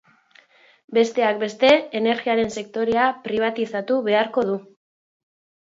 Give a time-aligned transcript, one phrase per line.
[0.97, 1.69] Besteak beste,
[2.01, 4.61] energiaren sektorea pribatizatu beharko du.